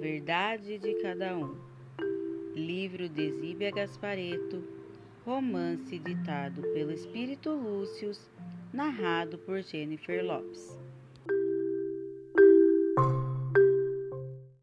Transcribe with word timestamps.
Verdade 0.00 0.78
de 0.78 0.94
Cada 1.02 1.36
Um. 1.36 1.54
Livro 2.54 3.08
de 3.08 3.30
Zíbia 3.32 3.70
Gaspareto. 3.70 4.62
Romance 5.24 5.98
ditado 5.98 6.62
pelo 6.74 6.90
Espírito 6.90 7.54
Lúcius, 7.54 8.30
narrado 8.72 9.38
por 9.38 9.62
Jennifer 9.62 10.24
Lopes. 10.24 10.76